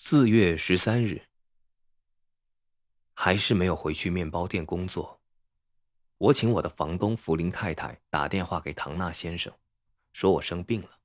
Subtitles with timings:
[0.00, 1.22] 四月十三日，
[3.14, 5.20] 还是没有回去面包店工作。
[6.18, 9.52] 我请我的房东福林太太打电话给唐纳先生，
[10.12, 11.00] 说我生病了。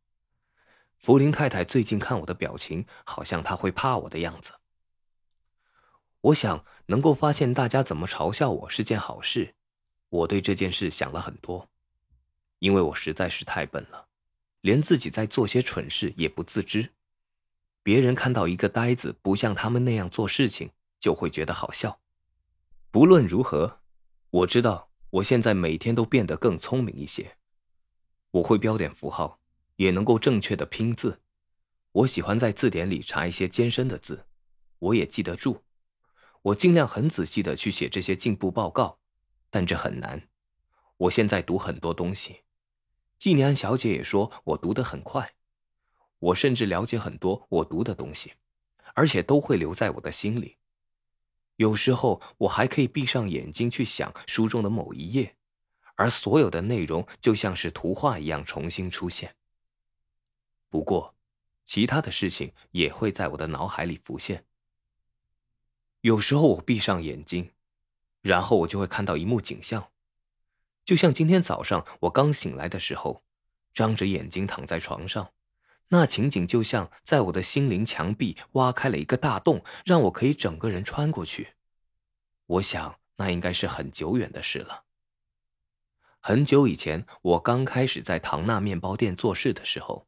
[0.95, 4.53] 福林太太最近看我的表情，好像她会怕我的样子。
[6.21, 9.55] 我想能够发现大家怎么嘲笑我是件好事。
[10.09, 11.67] 我对这件事想了很多，
[12.59, 14.07] 因为我实在是太笨了，
[14.61, 16.93] 连自己在做些蠢事也不自知。
[17.83, 21.99] 别人看到一个呆子不像他们那样做事情，就会觉得好笑。
[22.89, 23.81] 不论如何，
[24.29, 27.37] 我知道我现在每天都变得更聪明一些。
[28.31, 29.39] 我会标点符号，
[29.75, 31.19] 也能够正确的拼字。
[31.91, 34.25] 我喜欢在字典里查一些艰深的字，
[34.79, 35.63] 我也记得住。
[36.41, 38.99] 我尽量很仔细的去写这些进步报告，
[39.49, 40.29] 但这很难。
[40.97, 42.43] 我现在读很多东西，
[43.19, 45.35] 季尼安小姐也说我读得很快。
[46.23, 48.33] 我甚至了解很多我读的东西，
[48.93, 50.55] 而且都会留在我的心里。
[51.57, 55.35] 有时候我还可以闭上眼睛去想书中的某一页，
[55.95, 59.35] 而所有的内容就像是图画一样重新出现。
[60.69, 61.13] 不过，
[61.65, 64.45] 其他的事情也会在我的脑海里浮现。
[66.01, 67.51] 有时候我闭上眼睛，
[68.21, 69.89] 然后我就会看到一幕景象，
[70.85, 73.23] 就像今天早上我刚醒来的时候，
[73.73, 75.29] 张着眼睛躺在床上。
[75.93, 81.49] 那情景就像在我的心灵墙壁挖开了一个大洞，让我可以整个人穿过去。
[82.47, 84.85] 我想那应该是很久远的事了。
[86.19, 90.07] 很久以前，我刚开始在唐纳面包店做事的时候，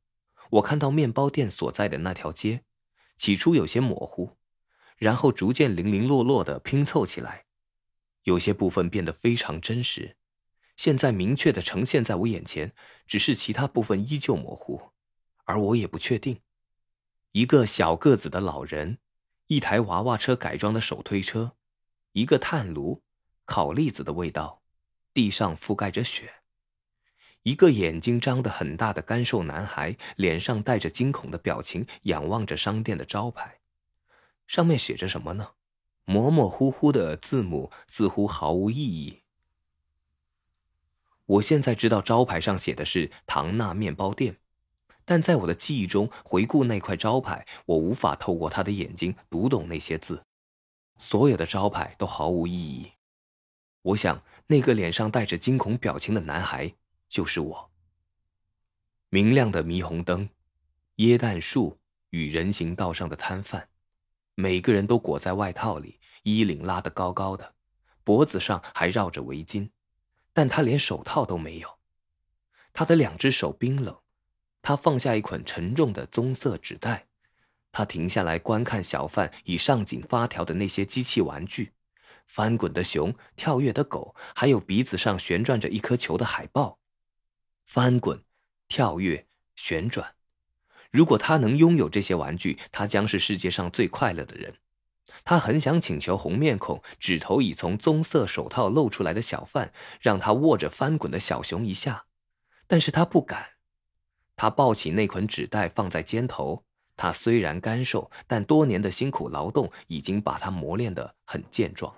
[0.54, 2.64] 我看到面包店所在的那条街，
[3.16, 4.38] 起初有些模糊，
[4.98, 7.46] 然后逐渐零零落落的拼凑起来，
[8.24, 10.18] 有些部分变得非常真实，
[10.76, 12.74] 现在明确的呈现在我眼前，
[13.06, 14.95] 只是其他部分依旧模糊。
[15.46, 16.42] 而我也不确定，
[17.32, 19.00] 一个小个子的老人，
[19.48, 21.56] 一台娃娃车改装的手推车，
[22.12, 23.02] 一个炭炉，
[23.46, 24.62] 烤栗子的味道，
[25.14, 26.42] 地上覆盖着雪，
[27.44, 33.60] 一个眼睛张得很大的干瘦男孩，脸上带着惊恐的表情，仰望着商店的招牌，
[34.48, 35.52] 上面写着什么呢？
[36.06, 39.24] 模模糊糊的字母，似乎毫无意义。
[41.26, 44.38] 我现在知道招牌上写的是唐纳面包店。
[45.06, 50.26] 但在我的记忆中，回顾那块招牌，我无法透过他的眼睛读懂那些字。
[50.98, 52.92] 所有的招牌都毫无意义。
[53.84, 56.74] 我想，那个脸上带着惊恐表情的男孩
[57.08, 57.72] 就是我。
[59.10, 60.28] 明亮的霓虹灯，
[60.98, 61.78] 椰蛋树
[62.10, 63.70] 与人行道上的摊贩，
[64.34, 67.54] 每个人都裹在外套里，衣领拉得高高的，
[68.04, 69.70] 脖子上还绕着围巾，
[70.34, 71.78] 但他连手套都没有。
[72.74, 73.96] 他的两只手冰冷。
[74.66, 77.06] 他放下一捆沉重的棕色纸袋，
[77.72, 81.74] 他停下来观看小贩以上紧发条的那些机器玩具，
[82.26, 86.80] 翻滚的熊、跳跃的狗，还有鼻子上旋转着一颗球的海豹。
[87.64, 88.24] 翻滚、
[88.68, 90.16] 跳跃、旋转。
[90.90, 94.56] 如果他能拥有这些玩具，他将是世界上最快乐的人。
[95.24, 99.72] 他很想请求红面孔、指头已从棕色手套露出来的小贩，
[100.02, 102.06] 让他握着翻滚的小熊一下，
[102.66, 103.55] 但是他不敢。
[104.36, 106.64] 他抱起那捆纸袋放在肩头。
[106.98, 111.94] 他虽然干瘦，但多年的辛苦劳动已经把他磨练得很健壮。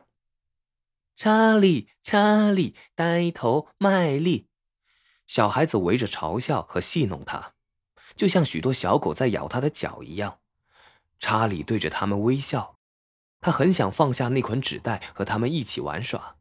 [1.15, 4.47] 查理，查理，呆头卖力！
[5.27, 7.53] 小孩子围着嘲笑和戏弄他，
[8.15, 10.39] 就像许多小狗在咬他的脚一样。
[11.19, 12.77] 查理对着他们微笑。
[13.39, 16.37] 他很想放下那捆纸袋和他们一起玩耍，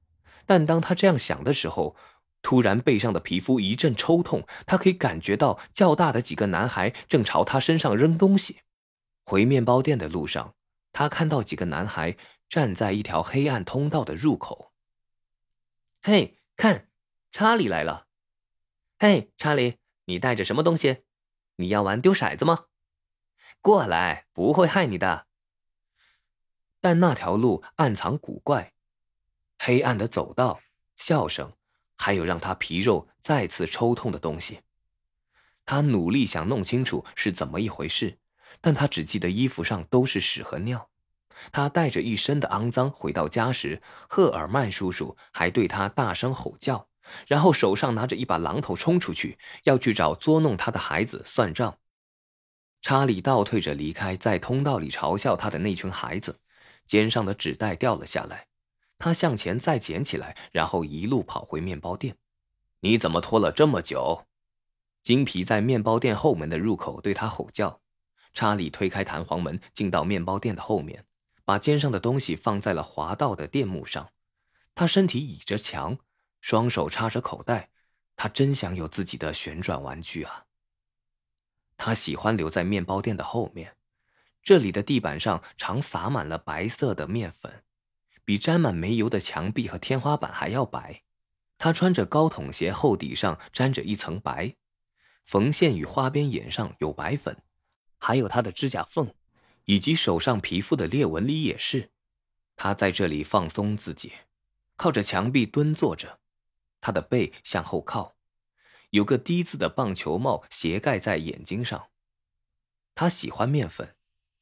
[0.47, 1.95] 但当他这样想的时候，
[2.47, 8.61] 突然，背上的皮肤一阵抽痛，他可以感觉到较大的几个男孩正朝他身上扔东西。
[9.25, 10.55] 回面包店的路上，
[10.93, 12.17] 他看到几个男孩
[12.49, 14.73] 站在一条黑暗通道的入口。
[16.01, 16.89] 嘿，看，
[17.33, 18.07] 查理来了！
[19.01, 20.99] 嘿，查理，你带着什么东西？
[21.57, 22.67] 你要玩丢骰子吗？
[23.61, 25.27] 过来，不会害你的。
[26.81, 28.73] 但那条路暗藏古怪，
[29.59, 30.61] 黑暗的走道，
[30.95, 31.53] 笑声。
[31.97, 34.61] 还有让他皮肉再次抽痛的东西，
[35.65, 38.19] 他努力想弄清楚是怎么一回事，
[38.61, 40.89] 但他只记得衣服上都是屎和尿。
[41.53, 46.89] 他带着一身的肮脏回到家时，赫尔曼叔叔还对他大声吼叫，
[47.27, 51.79] 然后手上拿着一把榔头冲出去，要去找捉弄他的孩子算账。
[52.81, 56.39] 查理倒退着离开在通道里嘲笑他的那群孩子，
[56.87, 58.47] 肩上的纸袋掉了下来。
[58.99, 62.17] 他向前再捡起来，然后一路跑回面包店。
[62.81, 64.27] 你怎么拖了这么久？
[65.03, 67.81] 金皮在面包店后门的入口对他吼叫。
[68.35, 71.07] 查理推开弹簧门，进到面包店的后面，
[71.45, 74.11] 把肩上的东西放在了滑道的垫木上。
[74.75, 75.99] 他身体倚着墙，
[76.41, 77.71] 双手插着口袋。
[78.15, 80.47] 他真想有自己的旋转玩具啊！
[81.77, 83.77] 他喜欢留在面包店的后面，
[84.43, 87.63] 这里的地板上常撒满了白色的面粉，
[88.27, 91.05] 比沾满煤油的墙壁和天花板还要白。
[91.57, 94.57] 他穿着高筒鞋，厚底上沾着一层白，
[95.25, 97.43] 缝线与花边眼上有白粉，
[97.97, 99.15] 还有他的指甲缝，
[99.65, 101.93] 以及手上皮肤的裂纹里也是。
[102.57, 104.13] 他在这里放松自己，
[104.77, 106.19] 靠着墙壁蹲坐着。
[106.81, 108.17] 他的背向后靠，
[108.91, 111.89] 有个低字的棒球帽斜盖在眼睛上。
[112.95, 113.95] 他喜欢面粉、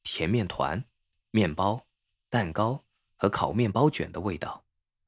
[0.03, 0.85] 甜面团、
[1.31, 1.87] 面包、
[2.29, 2.85] 蛋糕
[3.17, 4.65] 和烤面包卷的味道。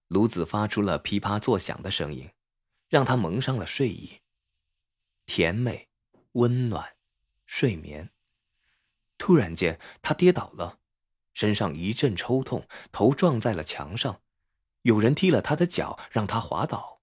[0.08, 2.30] 炉子发出了噼啪作响的声音，
[2.88, 4.20] 让他蒙上了睡意。
[5.26, 5.88] 甜美、
[6.32, 6.94] 温暖、
[7.44, 8.10] 睡眠。
[9.18, 10.78] 突然间，他跌倒了，
[11.32, 14.20] 身上一阵抽痛，头撞在了墙上。
[14.82, 17.00] 有人踢了他的脚，让他滑倒。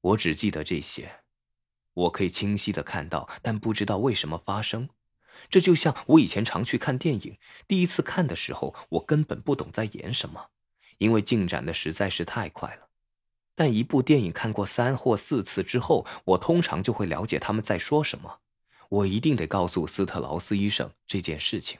[0.00, 1.24] 我只记得这些，
[1.92, 4.88] 我可以清晰的看到，但不知道为什么发生。
[5.48, 7.36] 这就像我以前常去看电影，
[7.66, 10.48] 第一次看的时候，我根本不懂在演什么，
[10.98, 12.88] 因为进展的实在是太快了。
[13.54, 18.38] 但一部电影看过三或四次之后，我通常就会了解他们在说什么。
[18.88, 21.78] 我一定得告诉斯特劳斯医生这件事情。